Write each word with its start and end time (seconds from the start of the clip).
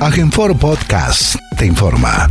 Agenfor 0.00 0.58
Podcast 0.58 1.36
te 1.56 1.64
informa. 1.64 2.28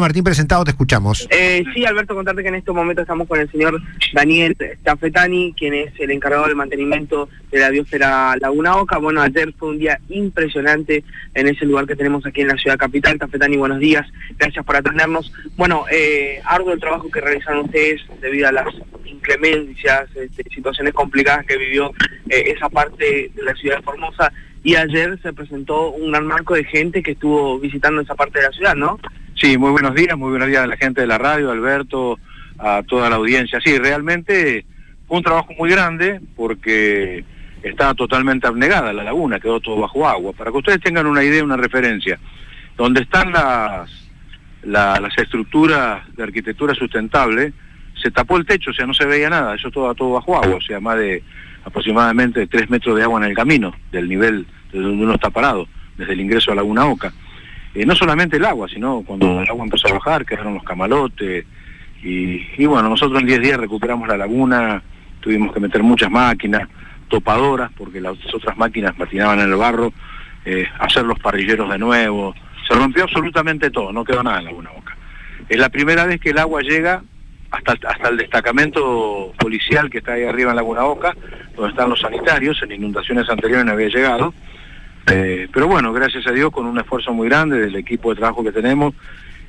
Martín 0.00 0.24
presentado, 0.24 0.64
te 0.64 0.72
escuchamos. 0.72 1.26
Eh, 1.30 1.64
sí, 1.72 1.84
Alberto, 1.84 2.14
contarte 2.14 2.42
que 2.42 2.48
en 2.48 2.56
este 2.56 2.72
momento 2.72 3.02
estamos 3.02 3.28
con 3.28 3.38
el 3.38 3.50
señor 3.50 3.80
Daniel 4.12 4.56
Tafetani, 4.82 5.54
quien 5.56 5.72
es 5.74 5.92
el 6.00 6.10
encargado 6.10 6.46
del 6.46 6.56
mantenimiento 6.56 7.28
de 7.50 7.60
la 7.60 7.70
biosfera 7.70 8.34
Laguna 8.40 8.76
Oca. 8.76 8.98
Bueno, 8.98 9.22
ayer 9.22 9.52
fue 9.56 9.70
un 9.70 9.78
día 9.78 10.00
impresionante 10.08 11.04
en 11.34 11.48
ese 11.48 11.64
lugar 11.64 11.86
que 11.86 11.96
tenemos 11.96 12.26
aquí 12.26 12.40
en 12.40 12.48
la 12.48 12.56
ciudad 12.56 12.76
capital. 12.76 13.18
Tafetani, 13.18 13.56
buenos 13.56 13.78
días, 13.78 14.06
gracias 14.36 14.64
por 14.64 14.76
atendernos. 14.76 15.32
Bueno, 15.56 15.84
eh, 15.90 16.40
arduo 16.44 16.72
el 16.72 16.80
trabajo 16.80 17.08
que 17.10 17.20
realizaron 17.20 17.66
ustedes 17.66 18.02
debido 18.20 18.48
a 18.48 18.52
las 18.52 18.66
inclemencias, 19.04 20.08
este, 20.16 20.42
situaciones 20.54 20.92
complicadas 20.92 21.46
que 21.46 21.56
vivió 21.56 21.92
eh, 22.28 22.52
esa 22.56 22.68
parte 22.68 23.30
de 23.32 23.42
la 23.42 23.54
ciudad 23.54 23.76
de 23.76 23.82
Formosa. 23.82 24.32
Y 24.64 24.76
ayer 24.76 25.20
se 25.22 25.34
presentó 25.34 25.90
un 25.90 26.10
gran 26.10 26.26
marco 26.26 26.54
de 26.54 26.64
gente 26.64 27.02
que 27.02 27.12
estuvo 27.12 27.60
visitando 27.60 28.00
esa 28.00 28.14
parte 28.14 28.40
de 28.40 28.46
la 28.46 28.52
ciudad, 28.52 28.74
¿no? 28.74 28.98
Sí, 29.34 29.58
muy 29.58 29.70
buenos 29.70 29.94
días, 29.94 30.16
muy 30.16 30.30
buenos 30.30 30.48
días 30.48 30.64
a 30.64 30.66
la 30.66 30.78
gente 30.78 31.02
de 31.02 31.06
la 31.06 31.18
radio, 31.18 31.50
Alberto, 31.50 32.18
a 32.58 32.82
toda 32.82 33.10
la 33.10 33.16
audiencia. 33.16 33.60
Sí, 33.62 33.76
realmente 33.76 34.64
fue 35.06 35.18
un 35.18 35.22
trabajo 35.22 35.52
muy 35.58 35.68
grande 35.68 36.18
porque 36.34 37.24
estaba 37.62 37.92
totalmente 37.92 38.46
abnegada 38.46 38.94
la 38.94 39.04
laguna, 39.04 39.38
quedó 39.38 39.60
todo 39.60 39.80
bajo 39.80 40.08
agua. 40.08 40.32
Para 40.32 40.50
que 40.50 40.56
ustedes 40.56 40.80
tengan 40.80 41.06
una 41.06 41.22
idea, 41.22 41.44
una 41.44 41.58
referencia, 41.58 42.18
donde 42.74 43.02
están 43.02 43.32
las, 43.32 43.90
las 44.62 45.18
estructuras 45.18 46.02
de 46.16 46.22
arquitectura 46.22 46.74
sustentable, 46.74 47.52
se 48.04 48.10
tapó 48.10 48.36
el 48.36 48.44
techo, 48.44 48.70
o 48.70 48.74
sea, 48.74 48.86
no 48.86 48.92
se 48.92 49.06
veía 49.06 49.30
nada, 49.30 49.54
eso 49.54 49.70
todo, 49.70 49.94
todo 49.94 50.12
bajo 50.12 50.36
agua, 50.36 50.56
o 50.56 50.60
sea, 50.60 50.78
más 50.78 50.98
de 50.98 51.22
aproximadamente 51.64 52.46
tres 52.46 52.68
metros 52.68 52.98
de 52.98 53.02
agua 53.02 53.18
en 53.20 53.30
el 53.30 53.34
camino, 53.34 53.74
del 53.90 54.10
nivel 54.10 54.46
de 54.70 54.78
donde 54.78 55.04
uno 55.04 55.14
está 55.14 55.30
parado, 55.30 55.66
desde 55.96 56.12
el 56.12 56.20
ingreso 56.20 56.52
a 56.52 56.54
Laguna 56.54 56.84
Oca. 56.84 57.14
Eh, 57.74 57.86
no 57.86 57.94
solamente 57.94 58.36
el 58.36 58.44
agua, 58.44 58.68
sino 58.68 59.02
cuando 59.06 59.40
el 59.40 59.48
agua 59.48 59.64
empezó 59.64 59.88
a 59.88 59.94
bajar, 59.94 60.26
quedaron 60.26 60.52
los 60.52 60.64
camalotes, 60.64 61.46
y, 62.02 62.66
bueno, 62.66 62.90
nosotros 62.90 63.18
en 63.22 63.26
10 63.26 63.40
días 63.40 63.58
recuperamos 63.58 64.06
la 64.06 64.18
laguna, 64.18 64.82
tuvimos 65.20 65.54
que 65.54 65.60
meter 65.60 65.82
muchas 65.82 66.10
máquinas, 66.10 66.68
topadoras, 67.08 67.70
porque 67.74 68.02
las 68.02 68.18
otras 68.34 68.54
máquinas 68.58 68.94
patinaban 68.94 69.40
en 69.40 69.48
el 69.48 69.56
barro, 69.56 69.94
eh, 70.44 70.68
hacer 70.78 71.06
los 71.06 71.18
parrilleros 71.20 71.70
de 71.70 71.78
nuevo, 71.78 72.34
se 72.68 72.74
rompió 72.74 73.04
absolutamente 73.04 73.70
todo, 73.70 73.90
no 73.90 74.04
quedó 74.04 74.22
nada 74.22 74.40
en 74.40 74.44
Laguna 74.44 74.68
Boca. 74.76 74.94
Es 75.48 75.58
la 75.58 75.70
primera 75.70 76.04
vez 76.04 76.20
que 76.20 76.30
el 76.30 76.38
agua 76.38 76.60
llega 76.60 77.02
hasta, 77.54 77.88
hasta 77.88 78.08
el 78.08 78.16
destacamento 78.16 79.32
policial 79.38 79.90
que 79.90 79.98
está 79.98 80.14
ahí 80.14 80.24
arriba 80.24 80.50
en 80.50 80.56
Laguna 80.56 80.82
Boca, 80.82 81.14
donde 81.54 81.70
están 81.70 81.90
los 81.90 82.00
sanitarios, 82.00 82.60
en 82.62 82.72
inundaciones 82.72 83.28
anteriores 83.28 83.64
no 83.64 83.72
había 83.72 83.88
llegado, 83.88 84.34
eh, 85.10 85.48
pero 85.52 85.68
bueno, 85.68 85.92
gracias 85.92 86.26
a 86.26 86.32
Dios, 86.32 86.50
con 86.50 86.66
un 86.66 86.78
esfuerzo 86.78 87.12
muy 87.12 87.28
grande 87.28 87.60
del 87.60 87.76
equipo 87.76 88.10
de 88.10 88.16
trabajo 88.16 88.42
que 88.42 88.52
tenemos, 88.52 88.94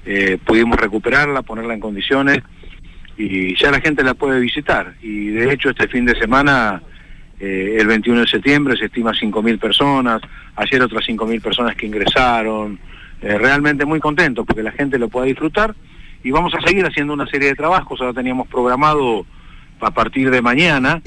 eh, 0.06 0.38
pudimos 0.44 0.80
recuperarla, 0.80 1.42
ponerla 1.42 1.74
en 1.74 1.80
condiciones 1.80 2.40
y 3.18 3.56
ya 3.56 3.72
la 3.72 3.80
gente 3.80 4.04
la 4.04 4.14
puede 4.14 4.40
visitar. 4.40 4.94
Y 5.02 5.28
de 5.30 5.54
hecho 5.54 5.70
este 5.70 5.88
fin 5.88 6.06
de 6.06 6.16
semana, 6.20 6.82
eh, 7.40 7.78
el 7.80 7.88
21 7.88 8.22
de 8.22 8.28
septiembre, 8.28 8.78
se 8.78 8.86
estima 8.86 9.14
5.000 9.14 9.60
personas, 9.60 10.22
ayer 10.58 10.82
otras 10.82 11.08
5.000 11.08 11.42
personas 11.42 11.76
que 11.76 11.86
ingresaron, 11.86 12.80
realmente 13.22 13.86
muy 13.86 14.00
contentos 14.00 14.46
porque 14.46 14.62
la 14.62 14.74
gente 14.74 15.00
lo 15.00 15.08
pueda 15.10 15.26
disfrutar 15.26 15.74
y 16.26 16.32
vamos 16.32 16.56
a 16.56 16.62
seguir 16.68 16.84
haciendo 16.84 17.14
una 17.14 17.28
serie 17.28 17.50
de 17.50 17.56
trabajos, 17.56 18.02
ahora 18.02 18.12
teníamos 18.12 18.48
programado 18.48 19.28
a 19.80 19.92
partir 19.92 20.32
de 20.32 20.42
mañana, 20.42 21.00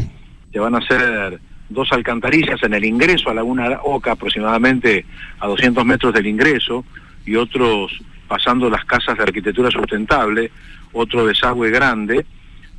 que 0.53 0.61
van 0.61 0.77
a 0.77 0.81
ser 0.81 1.41
dos 1.69 1.91
alcantarillas 1.91 2.63
en 2.63 2.73
el 2.73 2.85
ingreso 2.85 3.29
a 3.29 3.35
Laguna 3.35 3.81
Oca, 3.83 4.13
aproximadamente 4.13 5.05
a 5.41 5.49
200 5.49 5.85
metros 5.85 6.15
del 6.15 6.29
ingreso, 6.29 6.85
y 7.27 7.35
otros 7.35 8.01
pasando 8.29 8.71
las 8.71 8.85
casas 8.85 9.17
de 9.17 9.25
arquitectura 9.25 9.73
sustentable, 9.73 10.53
otro 10.93 11.27
desagüe 11.27 11.71
grande, 11.71 12.25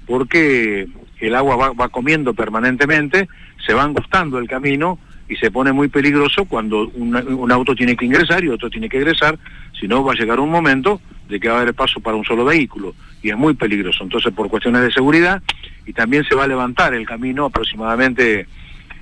porque 0.06 0.88
el 1.20 1.36
agua 1.36 1.74
va, 1.74 1.90
comiendo 1.90 2.34
permanentemente, 2.34 3.28
se 3.68 3.74
va 3.74 3.84
angostando 3.84 4.38
el 4.38 4.48
camino 4.48 4.98
y 5.28 5.36
se 5.36 5.52
pone 5.52 5.74
muy 5.74 5.90
peligroso 5.90 6.46
cuando 6.46 6.88
un, 6.88 7.52
auto 7.52 7.76
tiene 7.76 7.98
que 7.98 8.06
ingresar 8.06 8.46
y 8.46 8.48
otro 8.48 8.70
tiene 8.70 8.88
que 8.88 8.98
egresar, 8.98 9.38
si 9.78 9.90
no 9.90 10.06
va 10.06 10.14
a 10.14 10.16
llegar 10.16 10.40
un 10.40 10.50
momento 10.50 11.02
de 11.30 11.40
que 11.40 11.48
va 11.48 11.58
a 11.58 11.62
haber 11.62 11.74
paso 11.74 12.00
para 12.00 12.18
un 12.18 12.26
solo 12.26 12.44
vehículo 12.44 12.94
y 13.22 13.30
es 13.30 13.38
muy 13.38 13.54
peligroso. 13.54 14.04
Entonces, 14.04 14.34
por 14.34 14.50
cuestiones 14.50 14.82
de 14.82 14.92
seguridad, 14.92 15.42
y 15.86 15.94
también 15.94 16.24
se 16.26 16.36
va 16.36 16.44
a 16.44 16.48
levantar 16.48 16.94
el 16.94 17.06
camino 17.06 17.46
aproximadamente 17.46 18.48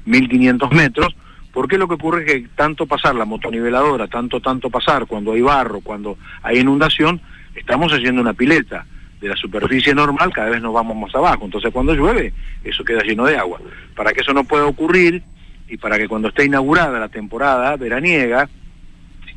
1500 0.06 0.72
metros, 0.72 1.16
porque 1.52 1.78
lo 1.78 1.88
que 1.88 1.96
ocurre 1.96 2.22
es 2.22 2.32
que 2.32 2.48
tanto 2.56 2.86
pasar 2.86 3.16
la 3.16 3.26
motoniveladora, 3.26 4.08
tanto, 4.08 4.40
tanto 4.42 4.70
pasar 4.70 5.06
cuando 5.08 5.32
hay 5.32 5.42
barro, 5.42 5.82
cuando 5.82 6.18
hay 6.44 6.60
inundación, 6.60 7.20
estamos 7.56 7.92
haciendo 7.92 8.22
una 8.22 8.34
pileta 8.34 8.86
de 9.20 9.30
la 9.30 9.36
superficie 9.36 9.96
normal, 9.96 10.32
cada 10.32 10.50
vez 10.50 10.62
nos 10.62 10.74
vamos 10.74 10.96
más 10.96 11.16
abajo. 11.16 11.46
Entonces 11.46 11.74
cuando 11.74 11.94
llueve, 11.94 12.34
eso 12.64 12.84
queda 12.84 13.02
lleno 13.02 13.26
de 13.26 13.38
agua. 13.38 13.60
Para 13.96 14.14
que 14.14 14.22
eso 14.22 14.34
no 14.34 14.44
pueda 14.44 14.66
ocurrir 14.66 15.24
y 15.68 15.78
para 15.78 15.98
que 15.98 16.08
cuando 16.08 16.28
esté 16.28 16.46
inaugurada 16.46 17.00
la 17.00 17.10
temporada 17.10 17.76
veraniega, 17.76 18.48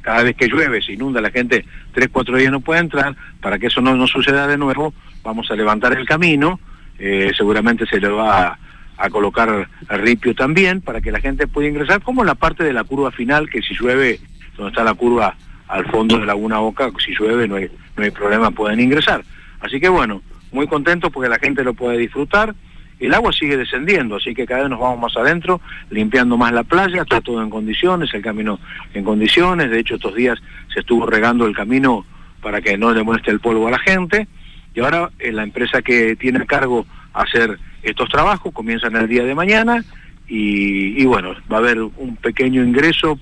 cada 0.02 0.22
vez 0.22 0.36
que 0.36 0.48
llueve, 0.48 0.82
se 0.82 0.92
inunda, 0.92 1.20
la 1.20 1.30
gente 1.30 1.64
tres, 1.92 2.08
cuatro 2.12 2.36
días 2.36 2.52
no 2.52 2.60
puede 2.60 2.80
entrar, 2.80 3.14
para 3.40 3.58
que 3.58 3.66
eso 3.66 3.80
no, 3.80 3.94
no 3.94 4.06
suceda 4.06 4.46
de 4.46 4.58
nuevo, 4.58 4.94
vamos 5.22 5.50
a 5.50 5.56
levantar 5.56 5.92
el 5.92 6.06
camino, 6.06 6.60
eh, 6.98 7.32
seguramente 7.36 7.86
se 7.86 8.00
le 8.00 8.08
va 8.08 8.46
a 8.46 8.58
a 9.00 9.08
colocar 9.08 9.68
ripio 9.88 10.34
también 10.34 10.82
para 10.82 11.00
que 11.00 11.10
la 11.10 11.20
gente 11.20 11.46
pueda 11.46 11.68
ingresar, 11.68 12.02
como 12.02 12.22
la 12.22 12.34
parte 12.34 12.64
de 12.64 12.74
la 12.74 12.84
curva 12.84 13.10
final, 13.10 13.48
que 13.48 13.62
si 13.62 13.74
llueve, 13.74 14.20
donde 14.56 14.70
está 14.70 14.84
la 14.84 14.94
curva 14.94 15.34
al 15.68 15.86
fondo 15.86 16.18
de 16.18 16.26
Laguna 16.26 16.58
Boca, 16.58 16.90
si 17.04 17.14
llueve 17.14 17.48
no 17.48 17.56
hay, 17.56 17.70
no 17.96 18.04
hay 18.04 18.10
problema, 18.10 18.50
pueden 18.50 18.78
ingresar. 18.78 19.24
Así 19.60 19.80
que 19.80 19.88
bueno, 19.88 20.22
muy 20.52 20.66
contentos 20.66 21.10
porque 21.10 21.30
la 21.30 21.38
gente 21.38 21.64
lo 21.64 21.72
puede 21.72 21.96
disfrutar. 21.96 22.54
El 23.00 23.14
agua 23.14 23.32
sigue 23.32 23.56
descendiendo, 23.56 24.16
así 24.16 24.34
que 24.34 24.46
cada 24.46 24.60
vez 24.60 24.70
nos 24.70 24.78
vamos 24.78 25.00
más 25.00 25.16
adentro, 25.16 25.60
limpiando 25.88 26.36
más 26.36 26.52
la 26.52 26.64
playa, 26.64 27.02
está 27.02 27.20
todo 27.20 27.42
en 27.42 27.50
condiciones, 27.50 28.12
el 28.12 28.22
camino 28.22 28.60
en 28.94 29.02
condiciones, 29.04 29.70
de 29.70 29.80
hecho 29.80 29.94
estos 29.94 30.14
días 30.14 30.38
se 30.72 30.80
estuvo 30.80 31.06
regando 31.06 31.46
el 31.46 31.56
camino 31.56 32.04
para 32.42 32.60
que 32.60 32.76
no 32.76 32.92
le 32.92 33.02
muestre 33.02 33.32
el 33.32 33.40
polvo 33.40 33.68
a 33.68 33.70
la 33.70 33.78
gente, 33.78 34.28
y 34.74 34.80
ahora 34.80 35.10
eh, 35.18 35.32
la 35.32 35.42
empresa 35.42 35.82
que 35.82 36.14
tiene 36.16 36.40
a 36.40 36.44
cargo 36.44 36.86
hacer 37.14 37.58
estos 37.82 38.08
trabajos, 38.08 38.52
comienzan 38.52 38.94
el 38.96 39.08
día 39.08 39.24
de 39.24 39.34
mañana 39.34 39.84
y, 40.32 41.04
bueno, 41.06 41.34
va 41.52 41.56
a 41.56 41.58
haber 41.58 41.80
un 41.80 42.16
pequeño 42.20 42.62
ingreso 42.62 43.18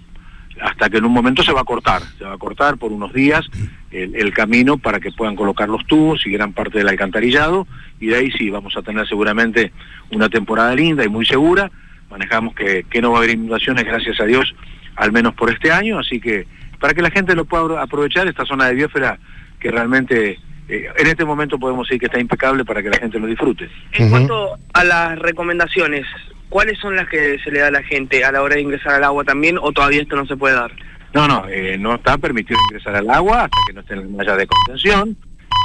hasta 0.61 0.91
que 0.91 0.99
en 0.99 1.05
un 1.05 1.13
momento 1.13 1.43
se 1.43 1.53
va 1.53 1.61
a 1.61 1.65
cortar, 1.65 2.03
se 2.19 2.25
va 2.25 2.35
a 2.35 2.39
cortar 2.39 2.77
por 2.79 2.93
unos 2.93 3.13
días 3.13 3.49
el, 3.91 4.33
camino 4.33 4.79
para 4.79 5.01
que 5.01 5.11
puedan 5.11 5.35
colocar 5.35 5.69
los 5.69 5.87
tubos 5.87 6.27
y 6.27 6.31
gran 6.31 6.53
parte 6.53 6.79
del 6.79 6.89
alcantarillado 6.89 7.67
y 8.01 8.09
de 8.09 8.17
ahí 8.17 8.31
sí 8.33 8.51
vamos 8.51 8.77
a 8.77 8.83
tener 8.83 9.07
seguramente 9.09 9.73
una 10.11 10.29
temporada 10.29 10.75
linda 10.75 11.05
y 11.05 11.09
muy 11.09 11.27
segura, 11.27 11.71
manejamos 12.11 12.55
que, 12.55 12.85
que 12.89 13.01
no 13.01 13.13
va 13.13 13.19
a 13.19 13.23
haber 13.23 13.37
inundaciones 13.37 13.85
gracias 13.85 14.21
a 14.21 14.25
Dios, 14.25 14.55
al 14.97 15.13
menos 15.13 15.35
por 15.35 15.51
este 15.51 15.73
año, 15.73 15.99
así 15.99 16.21
que 16.21 16.47
para 16.79 16.95
que 16.95 17.03
la 17.03 17.11
gente 17.11 17.35
lo 17.35 17.45
pueda 17.45 17.83
aprovechar, 17.83 18.29
esta 18.29 18.45
zona 18.45 18.67
de 18.67 18.75
biosfera 18.75 19.19
que 19.59 19.71
realmente 19.71 20.39
eh, 20.69 20.89
en 20.97 21.07
este 21.07 21.25
momento 21.25 21.59
podemos 21.59 21.87
decir 21.87 21.99
que 21.99 22.07
está 22.07 22.21
impecable 22.21 22.65
para 22.65 22.83
que 22.83 22.91
la 22.91 22.99
gente 22.99 23.19
lo 23.19 23.27
disfrute. 23.27 23.69
En 23.93 24.11
cuanto 24.11 24.59
a 24.73 24.85
las 24.85 25.19
recomendaciones, 25.19 26.07
¿cuáles 26.49 26.79
son 26.79 26.97
las 26.97 27.09
que 27.09 27.39
se 27.39 27.51
le 27.51 27.61
da 27.61 27.69
a 27.69 27.73
la 27.73 27.83
gente 27.83 28.25
a 28.25 28.33
la 28.33 28.43
hora 28.43 28.57
de 28.57 28.63
ingresar 28.63 28.95
al 28.95 29.05
agua 29.05 29.25
también 29.25 29.59
o 29.61 29.73
todavía 29.73 30.03
esto 30.03 30.17
no 30.17 30.27
se 30.27 30.37
puede 30.37 30.55
dar? 30.55 30.73
No, 31.15 31.27
no, 31.27 31.47
eh, 31.49 31.77
no 31.79 31.95
está 31.95 32.19
permitido 32.19 32.59
ingresar 32.69 32.97
al 32.97 33.09
agua 33.11 33.45
hasta 33.45 33.57
que 33.67 33.73
no 33.73 33.81
esté 33.81 33.95
en 33.95 34.15
malla 34.15 34.37
de 34.37 34.47
contención. 34.47 35.17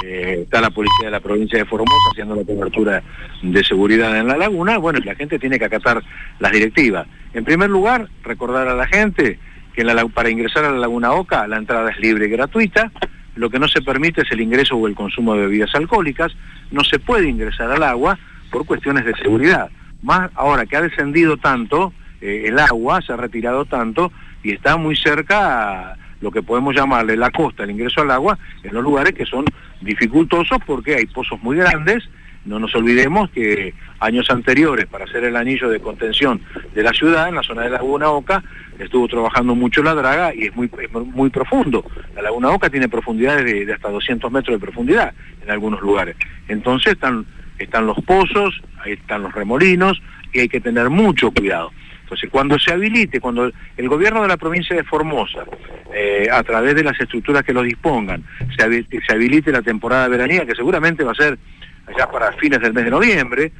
Eh, 0.05 0.39
está 0.43 0.59
la 0.59 0.69
policía 0.69 1.05
de 1.05 1.11
la 1.11 1.19
provincia 1.19 1.57
de 1.59 1.65
Formosa 1.65 2.09
haciendo 2.11 2.35
la 2.35 2.43
cobertura 2.43 3.03
de 3.41 3.63
seguridad 3.63 4.17
en 4.17 4.27
la 4.27 4.37
laguna. 4.37 4.77
Bueno, 4.77 4.99
la 5.03 5.15
gente 5.15 5.39
tiene 5.39 5.59
que 5.59 5.65
acatar 5.65 6.01
las 6.39 6.51
directivas. 6.51 7.07
En 7.33 7.43
primer 7.43 7.69
lugar, 7.69 8.07
recordar 8.23 8.67
a 8.67 8.75
la 8.75 8.87
gente 8.87 9.39
que 9.73 9.83
para 10.13 10.29
ingresar 10.29 10.65
a 10.65 10.71
la 10.71 10.77
Laguna 10.77 11.13
Oca 11.13 11.47
la 11.47 11.57
entrada 11.57 11.89
es 11.91 11.99
libre 11.99 12.27
y 12.27 12.29
gratuita. 12.29 12.91
Lo 13.35 13.49
que 13.49 13.59
no 13.59 13.67
se 13.67 13.81
permite 13.81 14.21
es 14.21 14.31
el 14.31 14.41
ingreso 14.41 14.75
o 14.75 14.87
el 14.87 14.95
consumo 14.95 15.33
de 15.33 15.41
bebidas 15.41 15.73
alcohólicas. 15.73 16.31
No 16.71 16.83
se 16.83 16.99
puede 16.99 17.27
ingresar 17.27 17.71
al 17.71 17.83
agua 17.83 18.17
por 18.51 18.65
cuestiones 18.65 19.05
de 19.05 19.13
seguridad. 19.15 19.69
Más 20.03 20.29
ahora 20.35 20.65
que 20.65 20.77
ha 20.77 20.81
descendido 20.81 21.37
tanto 21.37 21.93
eh, 22.21 22.43
el 22.45 22.59
agua, 22.59 23.01
se 23.01 23.13
ha 23.13 23.17
retirado 23.17 23.65
tanto 23.65 24.11
y 24.43 24.51
está 24.51 24.77
muy 24.77 24.95
cerca 24.95 25.91
a 25.91 25.97
lo 26.21 26.31
que 26.31 26.43
podemos 26.43 26.75
llamarle 26.75 27.17
la 27.17 27.31
costa, 27.31 27.63
el 27.63 27.71
ingreso 27.71 28.01
al 28.01 28.11
agua, 28.11 28.37
en 28.63 28.73
los 28.73 28.83
lugares 28.83 29.13
que 29.13 29.25
son 29.25 29.45
dificultosos 29.81 30.59
porque 30.65 30.95
hay 30.95 31.05
pozos 31.07 31.41
muy 31.41 31.57
grandes 31.57 32.07
no 32.45 32.59
nos 32.59 32.75
olvidemos 32.75 33.29
que 33.29 33.73
años 33.99 34.29
anteriores, 34.29 34.85
para 34.87 35.05
hacer 35.05 35.23
el 35.23 35.35
anillo 35.35 35.69
de 35.69 35.79
contención 35.79 36.41
de 36.75 36.83
la 36.83 36.91
ciudad, 36.91 37.29
en 37.29 37.35
la 37.35 37.43
zona 37.43 37.63
de 37.63 37.69
Laguna 37.69 38.09
Oca, 38.09 38.43
estuvo 38.79 39.07
trabajando 39.07 39.55
mucho 39.55 39.81
la 39.81 39.93
draga 39.93 40.35
y 40.35 40.45
es 40.45 40.55
muy, 40.55 40.69
muy 41.13 41.29
profundo. 41.29 41.85
La 42.15 42.21
Laguna 42.21 42.49
Oca 42.49 42.69
tiene 42.69 42.89
profundidades 42.89 43.45
de, 43.45 43.73
hasta 43.73 43.89
200 43.89 44.29
metros 44.31 44.59
de 44.59 44.65
profundidad 44.65 45.13
en 45.41 45.51
algunos 45.51 45.81
lugares. 45.81 46.17
Entonces 46.49 46.93
están, 46.93 47.25
están 47.63 47.85
los 47.87 47.97
pozos, 48.05 48.61
ahí 48.83 48.93
están 48.93 49.23
los 49.23 49.33
remolinos 49.33 50.01
y 50.31 50.39
hay 50.41 50.49
que 50.49 50.59
tener 50.59 50.89
mucho 50.89 51.31
cuidado. 51.31 51.71
Entonces, 52.03 52.29
cuando 52.29 52.59
se 52.59 52.71
habilite, 52.71 53.19
cuando 53.19 53.51
el 53.77 53.89
gobierno 53.89 54.21
de 54.21 54.27
la 54.27 54.37
provincia 54.37 54.75
de 54.75 54.83
Formosa, 54.83 55.45
eh, 55.93 56.27
a 56.31 56.43
través 56.43 56.75
de 56.75 56.83
las 56.83 56.99
estructuras 56.99 57.43
que 57.43 57.53
lo 57.53 57.63
dispongan, 57.63 58.23
se 58.55 59.11
habilite, 59.13 59.51
la 59.51 59.61
temporada 59.61 60.07
veranía, 60.07 60.45
que 60.45 60.53
seguramente 60.53 61.03
va 61.03 61.13
a 61.13 61.15
ser 61.15 61.39
allá 61.87 62.11
para 62.11 62.31
fines 62.33 62.59
del 62.61 62.73
mes 62.73 62.85
de 62.85 62.91
noviembre, 62.91 63.51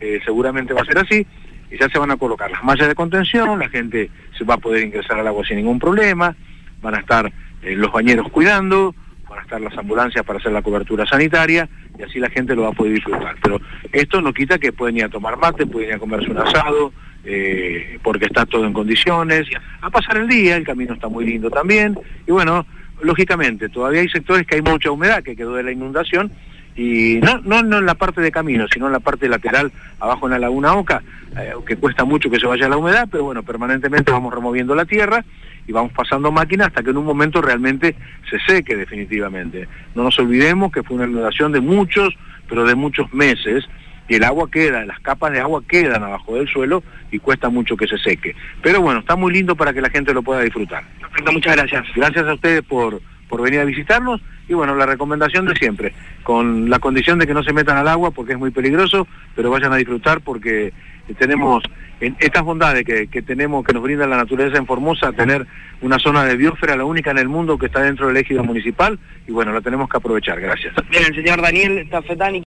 eh, 0.00 0.20
seguramente 0.24 0.72
va 0.74 0.82
a 0.82 0.84
ser 0.84 0.98
así, 0.98 1.26
y 1.70 1.78
ya 1.78 1.88
se 1.88 1.98
van 1.98 2.10
a 2.10 2.16
colocar 2.16 2.50
las 2.50 2.64
mallas 2.64 2.88
de 2.88 2.94
contención, 2.94 3.58
la 3.58 3.68
gente 3.68 4.10
se 4.36 4.44
va 4.44 4.54
a 4.54 4.58
poder 4.58 4.84
ingresar 4.84 5.20
al 5.20 5.28
agua 5.28 5.44
sin 5.46 5.58
ningún 5.58 5.78
problema, 5.78 6.34
van 6.82 6.94
a 6.96 6.98
estar 6.98 7.30
eh, 7.62 7.76
los 7.76 7.92
bañeros 7.92 8.28
cuidando, 8.30 8.94
van 9.30 9.38
a 9.38 9.42
estar 9.42 9.60
las 9.60 9.78
ambulancias 9.78 10.24
para 10.24 10.40
hacer 10.40 10.50
la 10.50 10.60
cobertura 10.60 11.06
sanitaria 11.06 11.68
y 11.96 12.02
así 12.02 12.18
la 12.18 12.28
gente 12.28 12.56
lo 12.56 12.62
va 12.62 12.68
a 12.70 12.72
poder 12.72 12.94
disfrutar. 12.94 13.36
Pero 13.40 13.60
esto 13.92 14.20
no 14.20 14.34
quita 14.34 14.58
que 14.58 14.72
pueden 14.72 14.96
ir 14.96 15.04
a 15.04 15.08
tomar 15.08 15.38
mate, 15.38 15.66
pueden 15.66 15.90
ir 15.90 15.94
a 15.94 15.98
comerse 15.98 16.30
un 16.30 16.38
asado, 16.38 16.92
eh, 17.24 17.98
porque 18.02 18.26
está 18.26 18.44
todo 18.44 18.66
en 18.66 18.72
condiciones, 18.72 19.46
a 19.80 19.88
pasar 19.88 20.16
el 20.16 20.28
día, 20.28 20.56
el 20.56 20.64
camino 20.64 20.94
está 20.94 21.08
muy 21.08 21.24
lindo 21.24 21.48
también, 21.48 21.96
y 22.26 22.32
bueno, 22.32 22.66
lógicamente, 23.02 23.68
todavía 23.68 24.00
hay 24.00 24.08
sectores 24.08 24.46
que 24.46 24.56
hay 24.56 24.62
mucha 24.62 24.90
humedad 24.90 25.22
que 25.22 25.36
quedó 25.36 25.54
de 25.54 25.62
la 25.62 25.70
inundación, 25.70 26.32
y 26.76 27.20
no, 27.22 27.38
no, 27.38 27.62
no 27.62 27.78
en 27.78 27.86
la 27.86 27.94
parte 27.94 28.20
de 28.20 28.30
camino, 28.30 28.66
sino 28.72 28.86
en 28.86 28.92
la 28.92 29.00
parte 29.00 29.28
lateral, 29.28 29.72
abajo 29.98 30.26
en 30.26 30.32
la 30.32 30.38
laguna 30.38 30.74
Oca, 30.74 31.02
eh, 31.36 31.52
que 31.66 31.76
cuesta 31.76 32.04
mucho 32.04 32.30
que 32.30 32.38
se 32.38 32.46
vaya 32.46 32.68
la 32.68 32.76
humedad, 32.76 33.08
pero 33.10 33.24
bueno, 33.24 33.42
permanentemente 33.42 34.12
vamos 34.12 34.32
removiendo 34.32 34.74
la 34.74 34.84
tierra 34.84 35.24
y 35.66 35.72
vamos 35.72 35.92
pasando 35.92 36.32
máquinas 36.32 36.68
hasta 36.68 36.82
que 36.82 36.90
en 36.90 36.96
un 36.96 37.04
momento 37.04 37.42
realmente 37.42 37.94
se 38.28 38.38
seque 38.40 38.76
definitivamente. 38.76 39.68
No 39.94 40.04
nos 40.04 40.18
olvidemos 40.18 40.72
que 40.72 40.82
fue 40.82 40.96
una 40.96 41.06
inundación 41.06 41.52
de 41.52 41.60
muchos, 41.60 42.14
pero 42.48 42.64
de 42.64 42.74
muchos 42.74 43.12
meses, 43.12 43.68
y 44.08 44.16
el 44.16 44.24
agua 44.24 44.50
queda, 44.50 44.84
las 44.84 44.98
capas 44.98 45.30
de 45.32 45.38
agua 45.38 45.62
quedan 45.66 46.02
abajo 46.02 46.34
del 46.34 46.48
suelo 46.48 46.82
y 47.12 47.20
cuesta 47.20 47.48
mucho 47.48 47.76
que 47.76 47.86
se 47.86 47.96
seque. 47.96 48.34
Pero 48.60 48.80
bueno, 48.80 49.00
está 49.00 49.14
muy 49.14 49.32
lindo 49.32 49.54
para 49.54 49.72
que 49.72 49.80
la 49.80 49.88
gente 49.88 50.12
lo 50.12 50.22
pueda 50.22 50.40
disfrutar. 50.40 50.82
Perfecto, 51.00 51.32
muchas 51.32 51.56
gracias. 51.56 51.84
Gracias 51.94 52.26
a 52.26 52.34
ustedes 52.34 52.62
por, 52.62 53.00
por 53.30 53.40
venir 53.40 53.60
a 53.60 53.64
visitarnos 53.64 54.20
y 54.48 54.54
bueno, 54.54 54.74
la 54.74 54.84
recomendación 54.84 55.46
de 55.46 55.54
siempre, 55.54 55.94
con 56.24 56.68
la 56.68 56.80
condición 56.80 57.18
de 57.20 57.26
que 57.26 57.32
no 57.32 57.44
se 57.44 57.52
metan 57.52 57.78
al 57.78 57.88
agua 57.88 58.10
porque 58.10 58.32
es 58.32 58.38
muy 58.38 58.50
peligroso, 58.50 59.06
pero 59.36 59.48
vayan 59.48 59.72
a 59.72 59.76
disfrutar 59.76 60.20
porque 60.20 60.72
tenemos 61.18 61.62
en 62.00 62.16
estas 62.18 62.42
bondades 62.42 62.84
que, 62.84 63.22
tenemos, 63.22 63.64
que 63.64 63.72
nos 63.72 63.82
brinda 63.82 64.06
la 64.06 64.16
naturaleza 64.16 64.58
en 64.58 64.66
Formosa, 64.66 65.12
tener 65.12 65.46
una 65.82 65.98
zona 65.98 66.24
de 66.24 66.36
biosfera, 66.36 66.74
la 66.74 66.84
única 66.84 67.10
en 67.10 67.18
el 67.18 67.28
mundo 67.28 67.58
que 67.58 67.66
está 67.66 67.82
dentro 67.82 68.08
del 68.08 68.16
ejido 68.16 68.42
municipal, 68.42 68.98
y 69.28 69.32
bueno, 69.32 69.52
la 69.52 69.60
tenemos 69.60 69.88
que 69.88 69.98
aprovechar. 69.98 70.40
Gracias. 70.40 70.74
Bien, 70.90 71.04
el 71.06 71.14
señor 71.14 71.42
Daniel 71.42 71.86
Tafetani. 71.90 72.38